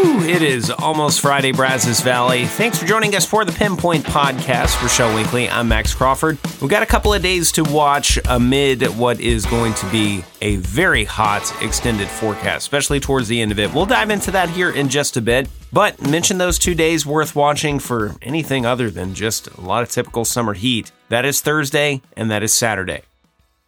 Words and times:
It 0.00 0.42
is 0.42 0.70
almost 0.70 1.20
Friday, 1.20 1.50
Brazos 1.50 2.00
Valley. 2.02 2.44
Thanks 2.44 2.78
for 2.78 2.86
joining 2.86 3.16
us 3.16 3.26
for 3.26 3.44
the 3.44 3.50
Pinpoint 3.50 4.04
Podcast 4.04 4.76
for 4.76 4.88
Shell 4.88 5.12
Weekly. 5.16 5.48
I'm 5.48 5.66
Max 5.66 5.92
Crawford. 5.92 6.38
We've 6.60 6.70
got 6.70 6.84
a 6.84 6.86
couple 6.86 7.12
of 7.12 7.20
days 7.20 7.50
to 7.52 7.64
watch 7.64 8.16
amid 8.28 8.82
what 8.96 9.20
is 9.20 9.44
going 9.44 9.74
to 9.74 9.90
be 9.90 10.22
a 10.40 10.54
very 10.56 11.02
hot 11.02 11.52
extended 11.60 12.06
forecast, 12.06 12.58
especially 12.58 13.00
towards 13.00 13.26
the 13.26 13.40
end 13.40 13.50
of 13.50 13.58
it. 13.58 13.74
We'll 13.74 13.86
dive 13.86 14.10
into 14.10 14.30
that 14.30 14.48
here 14.50 14.70
in 14.70 14.88
just 14.88 15.16
a 15.16 15.20
bit, 15.20 15.48
but 15.72 16.00
mention 16.00 16.38
those 16.38 16.60
two 16.60 16.76
days 16.76 17.04
worth 17.04 17.34
watching 17.34 17.80
for 17.80 18.14
anything 18.22 18.64
other 18.64 18.90
than 18.90 19.14
just 19.14 19.48
a 19.48 19.60
lot 19.60 19.82
of 19.82 19.88
typical 19.88 20.24
summer 20.24 20.54
heat. 20.54 20.92
That 21.08 21.24
is 21.24 21.40
Thursday 21.40 22.02
and 22.16 22.30
that 22.30 22.44
is 22.44 22.54
Saturday. 22.54 23.02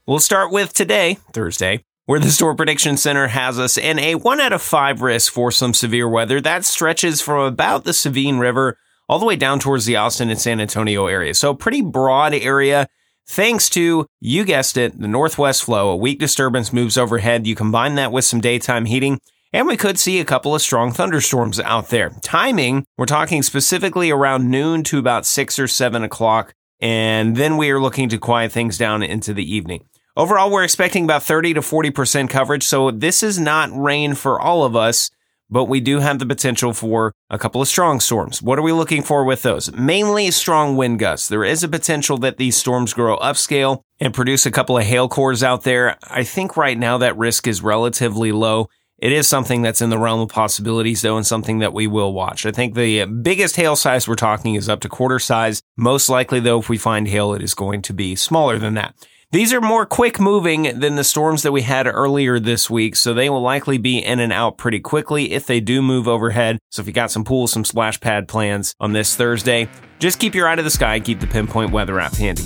We'll 0.06 0.20
start 0.20 0.52
with 0.52 0.74
today, 0.74 1.18
Thursday 1.32 1.82
where 2.10 2.18
the 2.18 2.28
Storm 2.28 2.56
Prediction 2.56 2.96
Center 2.96 3.28
has 3.28 3.56
us 3.56 3.78
in 3.78 3.96
a 4.00 4.16
one 4.16 4.40
out 4.40 4.52
of 4.52 4.60
five 4.60 5.00
risk 5.00 5.32
for 5.32 5.52
some 5.52 5.72
severe 5.72 6.08
weather. 6.08 6.40
That 6.40 6.64
stretches 6.64 7.20
from 7.20 7.44
about 7.44 7.84
the 7.84 7.92
Sabine 7.92 8.38
River 8.38 8.76
all 9.08 9.20
the 9.20 9.26
way 9.26 9.36
down 9.36 9.60
towards 9.60 9.86
the 9.86 9.94
Austin 9.94 10.28
and 10.28 10.40
San 10.40 10.60
Antonio 10.60 11.06
area. 11.06 11.34
So 11.34 11.54
pretty 11.54 11.82
broad 11.82 12.34
area. 12.34 12.88
Thanks 13.28 13.70
to, 13.70 14.08
you 14.18 14.44
guessed 14.44 14.76
it, 14.76 14.98
the 14.98 15.06
northwest 15.06 15.62
flow, 15.62 15.90
a 15.90 15.96
weak 15.96 16.18
disturbance 16.18 16.72
moves 16.72 16.98
overhead. 16.98 17.46
You 17.46 17.54
combine 17.54 17.94
that 17.94 18.10
with 18.10 18.24
some 18.24 18.40
daytime 18.40 18.86
heating, 18.86 19.20
and 19.52 19.68
we 19.68 19.76
could 19.76 19.96
see 19.96 20.18
a 20.18 20.24
couple 20.24 20.52
of 20.52 20.62
strong 20.62 20.90
thunderstorms 20.90 21.60
out 21.60 21.90
there. 21.90 22.10
Timing, 22.24 22.86
we're 22.98 23.06
talking 23.06 23.44
specifically 23.44 24.10
around 24.10 24.50
noon 24.50 24.82
to 24.82 24.98
about 24.98 25.26
six 25.26 25.60
or 25.60 25.68
seven 25.68 26.02
o'clock, 26.02 26.54
and 26.80 27.36
then 27.36 27.56
we 27.56 27.70
are 27.70 27.80
looking 27.80 28.08
to 28.08 28.18
quiet 28.18 28.50
things 28.50 28.76
down 28.76 29.04
into 29.04 29.32
the 29.32 29.48
evening. 29.48 29.84
Overall, 30.16 30.50
we're 30.50 30.64
expecting 30.64 31.04
about 31.04 31.22
30 31.22 31.54
to 31.54 31.60
40% 31.60 32.28
coverage. 32.28 32.64
So 32.64 32.90
this 32.90 33.22
is 33.22 33.38
not 33.38 33.70
rain 33.72 34.14
for 34.14 34.40
all 34.40 34.64
of 34.64 34.74
us, 34.74 35.10
but 35.48 35.64
we 35.64 35.80
do 35.80 36.00
have 36.00 36.18
the 36.18 36.26
potential 36.26 36.72
for 36.72 37.12
a 37.28 37.38
couple 37.38 37.62
of 37.62 37.68
strong 37.68 38.00
storms. 38.00 38.42
What 38.42 38.58
are 38.58 38.62
we 38.62 38.72
looking 38.72 39.02
for 39.02 39.24
with 39.24 39.42
those? 39.42 39.72
Mainly 39.72 40.30
strong 40.32 40.76
wind 40.76 40.98
gusts. 40.98 41.28
There 41.28 41.44
is 41.44 41.62
a 41.62 41.68
potential 41.68 42.18
that 42.18 42.38
these 42.38 42.56
storms 42.56 42.92
grow 42.92 43.18
upscale 43.18 43.82
and 44.00 44.12
produce 44.12 44.46
a 44.46 44.50
couple 44.50 44.76
of 44.76 44.84
hail 44.84 45.08
cores 45.08 45.44
out 45.44 45.62
there. 45.62 45.96
I 46.02 46.24
think 46.24 46.56
right 46.56 46.78
now 46.78 46.98
that 46.98 47.16
risk 47.16 47.46
is 47.46 47.62
relatively 47.62 48.32
low. 48.32 48.68
It 48.98 49.12
is 49.12 49.26
something 49.26 49.62
that's 49.62 49.80
in 49.80 49.90
the 49.90 49.98
realm 49.98 50.20
of 50.20 50.28
possibilities, 50.28 51.00
though, 51.00 51.16
and 51.16 51.26
something 51.26 51.60
that 51.60 51.72
we 51.72 51.86
will 51.86 52.12
watch. 52.12 52.44
I 52.44 52.50
think 52.50 52.74
the 52.74 53.06
biggest 53.06 53.56
hail 53.56 53.74
size 53.74 54.06
we're 54.06 54.14
talking 54.14 54.56
is 54.56 54.68
up 54.68 54.80
to 54.80 54.90
quarter 54.90 55.18
size. 55.18 55.62
Most 55.76 56.10
likely, 56.10 56.38
though, 56.38 56.58
if 56.58 56.68
we 56.68 56.76
find 56.76 57.08
hail, 57.08 57.32
it 57.32 57.42
is 57.42 57.54
going 57.54 57.80
to 57.82 57.94
be 57.94 58.14
smaller 58.14 58.58
than 58.58 58.74
that. 58.74 58.94
These 59.32 59.52
are 59.52 59.60
more 59.60 59.86
quick 59.86 60.18
moving 60.18 60.80
than 60.80 60.96
the 60.96 61.04
storms 61.04 61.44
that 61.44 61.52
we 61.52 61.62
had 61.62 61.86
earlier 61.86 62.40
this 62.40 62.68
week, 62.68 62.96
so 62.96 63.14
they 63.14 63.30
will 63.30 63.40
likely 63.40 63.78
be 63.78 63.98
in 63.98 64.18
and 64.18 64.32
out 64.32 64.58
pretty 64.58 64.80
quickly 64.80 65.30
if 65.30 65.46
they 65.46 65.60
do 65.60 65.82
move 65.82 66.08
overhead. 66.08 66.58
So 66.70 66.82
if 66.82 66.88
you 66.88 66.92
got 66.92 67.12
some 67.12 67.22
pools, 67.22 67.52
some 67.52 67.64
splash 67.64 68.00
pad 68.00 68.26
plans 68.26 68.74
on 68.80 68.92
this 68.92 69.14
Thursday, 69.14 69.68
just 70.00 70.18
keep 70.18 70.34
your 70.34 70.48
eye 70.48 70.56
to 70.56 70.64
the 70.64 70.70
sky, 70.70 70.98
keep 70.98 71.20
the 71.20 71.28
pinpoint 71.28 71.70
weather 71.70 72.00
app 72.00 72.14
handy. 72.14 72.42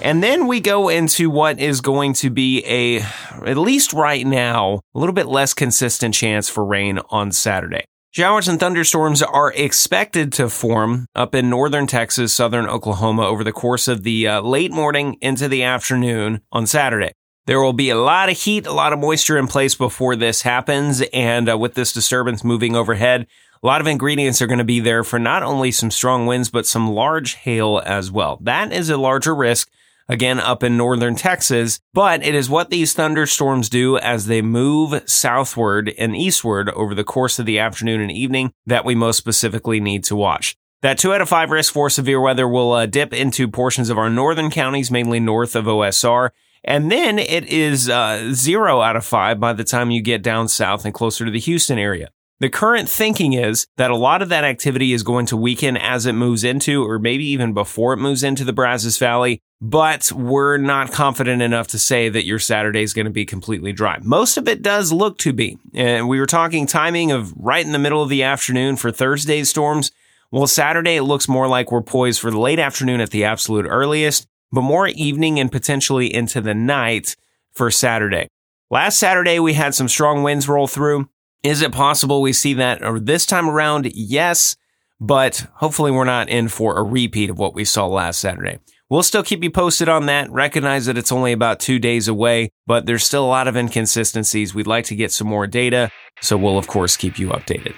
And 0.00 0.22
then 0.22 0.46
we 0.46 0.58
go 0.58 0.88
into 0.88 1.28
what 1.28 1.60
is 1.60 1.82
going 1.82 2.14
to 2.14 2.30
be 2.30 2.64
a, 2.64 3.02
at 3.44 3.58
least 3.58 3.92
right 3.92 4.26
now, 4.26 4.80
a 4.94 4.98
little 4.98 5.12
bit 5.12 5.26
less 5.26 5.52
consistent 5.52 6.14
chance 6.14 6.48
for 6.48 6.64
rain 6.64 6.98
on 7.10 7.30
Saturday. 7.30 7.84
Showers 8.18 8.48
and 8.48 8.58
thunderstorms 8.58 9.22
are 9.22 9.52
expected 9.52 10.32
to 10.32 10.48
form 10.48 11.06
up 11.14 11.36
in 11.36 11.48
northern 11.48 11.86
Texas, 11.86 12.34
southern 12.34 12.66
Oklahoma 12.66 13.22
over 13.24 13.44
the 13.44 13.52
course 13.52 13.86
of 13.86 14.02
the 14.02 14.26
uh, 14.26 14.40
late 14.40 14.72
morning 14.72 15.16
into 15.20 15.46
the 15.46 15.62
afternoon 15.62 16.40
on 16.50 16.66
Saturday. 16.66 17.12
There 17.46 17.60
will 17.60 17.72
be 17.72 17.90
a 17.90 17.96
lot 17.96 18.28
of 18.28 18.36
heat, 18.36 18.66
a 18.66 18.72
lot 18.72 18.92
of 18.92 18.98
moisture 18.98 19.38
in 19.38 19.46
place 19.46 19.76
before 19.76 20.16
this 20.16 20.42
happens. 20.42 21.00
And 21.12 21.48
uh, 21.48 21.56
with 21.58 21.74
this 21.74 21.92
disturbance 21.92 22.42
moving 22.42 22.74
overhead, 22.74 23.28
a 23.62 23.66
lot 23.68 23.80
of 23.80 23.86
ingredients 23.86 24.42
are 24.42 24.48
going 24.48 24.58
to 24.58 24.64
be 24.64 24.80
there 24.80 25.04
for 25.04 25.20
not 25.20 25.44
only 25.44 25.70
some 25.70 25.92
strong 25.92 26.26
winds, 26.26 26.50
but 26.50 26.66
some 26.66 26.90
large 26.90 27.34
hail 27.34 27.80
as 27.86 28.10
well. 28.10 28.40
That 28.40 28.72
is 28.72 28.90
a 28.90 28.96
larger 28.96 29.32
risk 29.32 29.70
again 30.08 30.40
up 30.40 30.62
in 30.62 30.76
northern 30.76 31.14
Texas, 31.14 31.80
but 31.92 32.24
it 32.24 32.34
is 32.34 32.48
what 32.48 32.70
these 32.70 32.94
thunderstorms 32.94 33.68
do 33.68 33.98
as 33.98 34.26
they 34.26 34.42
move 34.42 35.02
southward 35.08 35.92
and 35.98 36.16
eastward 36.16 36.70
over 36.70 36.94
the 36.94 37.04
course 37.04 37.38
of 37.38 37.46
the 37.46 37.58
afternoon 37.58 38.00
and 38.00 38.10
evening 38.12 38.52
that 38.66 38.84
we 38.84 38.94
most 38.94 39.16
specifically 39.16 39.80
need 39.80 40.04
to 40.04 40.16
watch. 40.16 40.56
That 40.82 40.98
two 40.98 41.12
out 41.12 41.20
of 41.20 41.28
five 41.28 41.50
risk 41.50 41.72
for 41.72 41.90
severe 41.90 42.20
weather 42.20 42.48
will 42.48 42.72
uh, 42.72 42.86
dip 42.86 43.12
into 43.12 43.48
portions 43.48 43.90
of 43.90 43.98
our 43.98 44.08
northern 44.08 44.50
counties, 44.50 44.90
mainly 44.90 45.18
north 45.18 45.56
of 45.56 45.64
OSR. 45.64 46.30
And 46.64 46.90
then 46.90 47.18
it 47.18 47.46
is 47.46 47.88
uh, 47.88 48.32
zero 48.32 48.80
out 48.80 48.96
of 48.96 49.04
five 49.04 49.40
by 49.40 49.52
the 49.52 49.64
time 49.64 49.90
you 49.90 50.02
get 50.02 50.22
down 50.22 50.48
south 50.48 50.84
and 50.84 50.94
closer 50.94 51.24
to 51.24 51.30
the 51.30 51.40
Houston 51.40 51.78
area. 51.78 52.10
The 52.40 52.48
current 52.48 52.88
thinking 52.88 53.32
is 53.32 53.66
that 53.78 53.90
a 53.90 53.96
lot 53.96 54.22
of 54.22 54.28
that 54.28 54.44
activity 54.44 54.92
is 54.92 55.02
going 55.02 55.26
to 55.26 55.36
weaken 55.36 55.76
as 55.76 56.06
it 56.06 56.12
moves 56.12 56.44
into, 56.44 56.88
or 56.88 57.00
maybe 57.00 57.24
even 57.24 57.52
before 57.52 57.94
it 57.94 57.98
moves 57.98 58.22
into 58.22 58.44
the 58.44 58.52
Brazos 58.52 58.96
Valley, 58.96 59.42
but 59.60 60.12
we're 60.12 60.56
not 60.56 60.92
confident 60.92 61.42
enough 61.42 61.66
to 61.68 61.80
say 61.80 62.08
that 62.08 62.26
your 62.26 62.38
Saturday 62.38 62.84
is 62.84 62.94
going 62.94 63.06
to 63.06 63.10
be 63.10 63.26
completely 63.26 63.72
dry. 63.72 63.98
Most 64.02 64.36
of 64.36 64.46
it 64.46 64.62
does 64.62 64.92
look 64.92 65.18
to 65.18 65.32
be. 65.32 65.58
And 65.74 66.08
we 66.08 66.20
were 66.20 66.26
talking 66.26 66.68
timing 66.68 67.10
of 67.10 67.32
right 67.36 67.66
in 67.66 67.72
the 67.72 67.78
middle 67.78 68.02
of 68.02 68.08
the 68.08 68.22
afternoon 68.22 68.76
for 68.76 68.92
Thursday's 68.92 69.50
storms. 69.50 69.90
Well, 70.30 70.46
Saturday, 70.46 70.94
it 70.94 71.02
looks 71.02 71.26
more 71.26 71.48
like 71.48 71.72
we're 71.72 71.82
poised 71.82 72.20
for 72.20 72.30
the 72.30 72.38
late 72.38 72.60
afternoon 72.60 73.00
at 73.00 73.10
the 73.10 73.24
absolute 73.24 73.66
earliest, 73.68 74.28
but 74.52 74.60
more 74.60 74.86
evening 74.86 75.40
and 75.40 75.50
potentially 75.50 76.14
into 76.14 76.40
the 76.40 76.54
night 76.54 77.16
for 77.50 77.68
Saturday. 77.72 78.28
Last 78.70 78.98
Saturday, 78.98 79.40
we 79.40 79.54
had 79.54 79.74
some 79.74 79.88
strong 79.88 80.22
winds 80.22 80.48
roll 80.48 80.68
through. 80.68 81.08
Is 81.44 81.62
it 81.62 81.70
possible 81.70 82.20
we 82.20 82.32
see 82.32 82.54
that 82.54 82.82
or 82.82 82.98
this 82.98 83.24
time 83.24 83.48
around? 83.48 83.92
Yes, 83.94 84.56
but 84.98 85.46
hopefully 85.54 85.92
we're 85.92 86.04
not 86.04 86.28
in 86.28 86.48
for 86.48 86.76
a 86.76 86.82
repeat 86.82 87.30
of 87.30 87.38
what 87.38 87.54
we 87.54 87.64
saw 87.64 87.86
last 87.86 88.20
Saturday. 88.20 88.58
We'll 88.90 89.04
still 89.04 89.22
keep 89.22 89.44
you 89.44 89.50
posted 89.50 89.88
on 89.88 90.06
that. 90.06 90.30
Recognize 90.32 90.86
that 90.86 90.98
it's 90.98 91.12
only 91.12 91.30
about 91.30 91.60
two 91.60 91.78
days 91.78 92.08
away, 92.08 92.50
but 92.66 92.86
there's 92.86 93.04
still 93.04 93.24
a 93.24 93.28
lot 93.28 93.46
of 93.46 93.56
inconsistencies. 93.56 94.52
We'd 94.52 94.66
like 94.66 94.86
to 94.86 94.96
get 94.96 95.12
some 95.12 95.28
more 95.28 95.46
data, 95.46 95.92
so 96.20 96.36
we'll 96.36 96.58
of 96.58 96.66
course 96.66 96.96
keep 96.96 97.20
you 97.20 97.28
updated. 97.28 97.74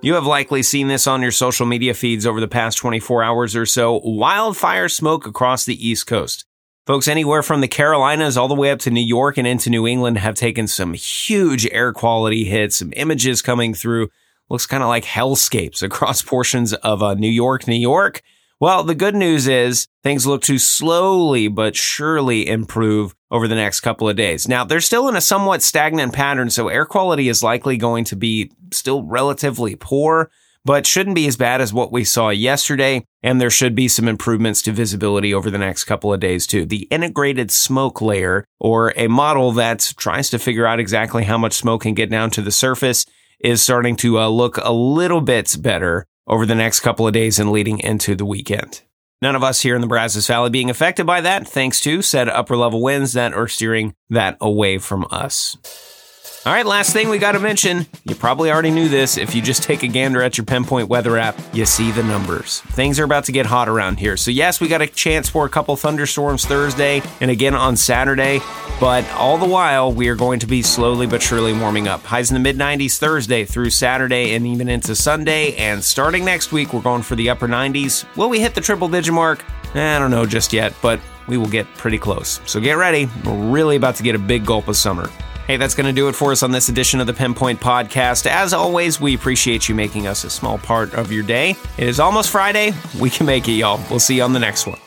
You 0.07 0.15
have 0.15 0.25
likely 0.25 0.63
seen 0.63 0.87
this 0.87 1.09
on 1.09 1.21
your 1.21 1.33
social 1.33 1.67
media 1.67 1.93
feeds 1.93 2.27
over 2.27 2.39
the 2.41 2.47
past 2.47 2.79
24 2.79 3.25
hours 3.25 3.57
or 3.57 3.67
so. 3.67 4.01
Wildfire 4.05 4.89
smoke 4.89 5.27
across 5.27 5.65
the 5.65 5.85
East 5.85 6.07
Coast. 6.07 6.45
Folks 6.87 7.09
anywhere 7.09 7.43
from 7.43 7.61
the 7.61 7.67
Carolinas 7.67 8.37
all 8.37 8.47
the 8.47 8.55
way 8.55 8.71
up 8.71 8.79
to 8.79 8.93
New 8.93 9.05
York 9.05 9.37
and 9.37 9.49
into 9.49 9.69
New 9.69 9.85
England 9.85 10.19
have 10.19 10.37
taken 10.37 10.69
some 10.69 10.95
huge 10.95 11.67
air 11.73 11.93
quality 11.93 12.45
hits, 12.45 12.77
some 12.77 12.93
images 12.95 13.43
coming 13.43 13.75
through. 13.75 14.09
Looks 14.49 14.65
kind 14.65 14.85
of 14.85 14.89
like 14.89 15.03
hellscapes 15.05 15.83
across 15.83 16.23
portions 16.23 16.73
of 16.73 17.03
uh, 17.03 17.15
New 17.15 17.27
York, 17.27 17.67
New 17.67 17.75
York. 17.75 18.23
Well, 18.59 18.85
the 18.85 18.95
good 18.95 19.15
news 19.15 19.47
is 19.47 19.87
things 20.03 20.27
look 20.27 20.41
to 20.45 20.57
slowly 20.57 21.47
but 21.47 21.77
surely 21.77 22.49
improve 22.49 23.15
over 23.31 23.47
the 23.47 23.55
next 23.55 23.81
couple 23.81 24.09
of 24.09 24.17
days. 24.17 24.49
Now, 24.49 24.65
they're 24.65 24.81
still 24.81 25.09
in 25.11 25.17
a 25.17 25.21
somewhat 25.21 25.63
stagnant 25.63 26.15
pattern, 26.15 26.49
so 26.49 26.69
air 26.69 26.87
quality 26.87 27.29
is 27.29 27.43
likely 27.43 27.77
going 27.77 28.05
to 28.05 28.17
be 28.17 28.51
still 28.73 29.03
relatively 29.03 29.77
poor, 29.77 30.31
but 30.65 30.87
shouldn't 30.87 31.17
be 31.17 31.27
as 31.27 31.37
bad 31.37 31.61
as 31.61 31.75
what 31.75 31.93
we 31.93 32.03
saw 32.03 32.31
yesterday. 32.31 33.05
And 33.23 33.43
there 33.43 33.51
should 33.51 33.75
be 33.75 33.89
some 33.89 34.09
improvements 34.09 34.63
to 34.63 34.73
visibility 34.73 35.35
over 35.35 35.51
the 35.51 35.59
next 35.59 35.85
couple 35.85 36.15
of 36.15 36.21
days 36.21 36.47
too. 36.47 36.65
The 36.65 36.89
integrated 36.91 37.51
smoke 37.51 38.01
layer, 38.01 38.47
or 38.59 38.95
a 38.97 39.07
model 39.09 39.53
that 39.53 39.93
tries 39.99 40.31
to 40.31 40.39
figure 40.39 40.67
out 40.67 40.81
exactly 40.81 41.25
how 41.25 41.37
much 41.37 41.53
smoke 41.53 41.83
can 41.83 41.93
get 41.93 42.09
down 42.09 42.31
to 42.31 42.41
the 42.41 42.51
surface, 42.51 43.05
is 43.39 43.61
starting 43.61 43.97
to 43.97 44.19
uh, 44.19 44.29
look 44.29 44.57
a 44.57 44.73
little 44.73 45.21
bit 45.21 45.55
better 45.61 46.07
over 46.27 46.47
the 46.47 46.55
next 46.55 46.81
couple 46.81 47.07
of 47.07 47.13
days 47.13 47.39
and 47.39 47.53
leading 47.53 47.79
into 47.81 48.15
the 48.15 48.25
weekend. 48.25 48.83
None 49.23 49.35
of 49.35 49.43
us 49.43 49.63
here 49.63 49.75
in 49.75 49.81
the 49.81 49.87
Brazos 49.87 50.27
Valley 50.27 50.51
being 50.51 50.69
affected 50.69 51.07
by 51.07 51.23
that, 51.23 51.49
thanks 51.49 51.81
to 51.81 52.03
said 52.03 52.29
upper 52.29 52.57
level 52.57 52.83
winds 52.83 53.15
that 53.15 53.33
are 53.33 53.49
steering 53.49 53.95
that 54.11 54.37
away 54.41 54.79
from 54.79 55.07
us. 55.11 55.57
All 56.47 56.53
right, 56.53 56.65
last 56.65 56.93
thing 56.93 57.09
we 57.09 57.19
got 57.19 57.33
to 57.33 57.41
mention. 57.41 57.87
You 58.05 58.15
probably 58.15 58.53
already 58.53 58.71
knew 58.71 58.89
this. 58.89 59.19
If 59.19 59.35
you 59.35 59.43
just 59.43 59.65
take 59.65 59.83
a 59.83 59.89
gander 59.89 60.23
at 60.23 60.39
your 60.39 60.45
Pinpoint 60.45 60.89
weather 60.89 61.19
app, 61.19 61.37
you 61.53 61.67
see 61.67 61.91
the 61.91 62.05
numbers. 62.05 62.61
Things 62.61 63.01
are 63.01 63.05
about 63.05 63.25
to 63.25 63.33
get 63.33 63.47
hot 63.47 63.69
around 63.69 63.99
here. 63.99 64.17
So, 64.17 64.31
yes, 64.31 64.61
we 64.61 64.69
got 64.69 64.81
a 64.81 64.87
chance 64.87 65.29
for 65.29 65.45
a 65.45 65.49
couple 65.49 65.75
thunderstorms 65.75 66.45
Thursday 66.45 67.03
and 67.21 67.33
again 67.33 67.57
on 67.57 67.75
Saturday, 67.75 68.39
but 68.79 69.05
all 69.15 69.39
the 69.39 69.49
while, 69.49 69.93
we 69.93 70.07
are 70.07 70.15
going 70.15 70.39
to 70.39 70.47
be 70.47 70.63
slowly 70.63 71.09
but 71.09 71.21
surely 71.21 71.53
warming 71.53 71.89
up. 71.89 72.05
Highs 72.05 72.31
in 72.31 72.35
the 72.35 72.41
mid 72.41 72.57
90s 72.57 72.97
Thursday 72.97 73.45
through 73.45 73.71
Saturday 73.71 74.37
and 74.37 74.47
even 74.47 74.69
into 74.69 74.95
Sunday. 74.95 75.57
And 75.57 75.83
starting 75.83 76.25
next 76.25 76.53
week, 76.53 76.73
we're 76.73 76.81
going 76.81 77.03
for 77.03 77.17
the 77.17 77.29
upper 77.29 77.49
90s. 77.49 78.07
Will 78.17 78.29
we 78.29 78.39
hit 78.39 78.55
the 78.55 78.61
triple 78.61 78.87
digit 78.87 79.13
mark? 79.13 79.45
Eh, 79.75 79.97
I 79.97 79.99
don't 79.99 80.13
know 80.13 80.25
just 80.25 80.53
yet, 80.53 80.75
but 80.81 81.01
we 81.27 81.39
will 81.39 81.49
get 81.49 81.67
pretty 81.75 81.99
close. 81.99 82.39
So, 82.47 82.61
get 82.61 82.75
ready. 82.75 83.09
We're 83.25 83.51
really 83.51 83.75
about 83.75 83.97
to 83.97 84.05
get 84.05 84.15
a 84.15 84.21
big 84.21 84.47
gulp 84.47 84.69
of 84.69 84.77
summer. 84.77 85.11
Hey, 85.47 85.57
that's 85.57 85.77
going 85.77 85.87
to 85.87 85.93
do 85.93 86.09
it 86.09 86.15
for 86.17 86.33
us 86.33 86.43
on 86.43 86.51
this 86.51 86.69
edition 86.69 86.99
of 86.99 87.07
the 87.07 87.13
Pinpoint 87.13 87.61
Podcast. 87.61 88.27
As 88.27 88.53
always, 88.53 89.01
we 89.01 89.15
appreciate 89.15 89.69
you 89.69 89.77
making 89.77 90.09
us 90.09 90.25
a 90.25 90.31
small 90.31 90.59
part 90.59 90.93
of 90.95 91.13
your 91.13 91.23
day. 91.23 91.51
It 91.79 91.87
is 91.87 92.01
almost 92.01 92.31
Friday. 92.31 92.73
We 92.99 93.11
can 93.11 93.27
make 93.27 93.47
it, 93.47 93.53
y'all. 93.53 93.81
We'll 93.89 94.01
see 94.01 94.17
you 94.17 94.25
on 94.25 94.33
the 94.33 94.41
next 94.41 94.67
one. 94.67 94.81